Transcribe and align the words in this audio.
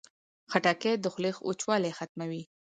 خټکۍ 0.51 0.93
د 0.99 1.05
خولې 1.13 1.31
وچوالی 1.47 1.91
ختموي. 1.97 2.43